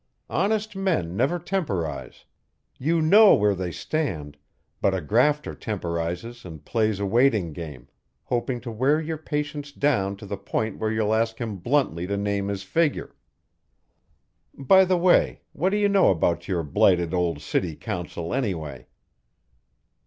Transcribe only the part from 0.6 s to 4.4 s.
men never temporize. You know where they stand,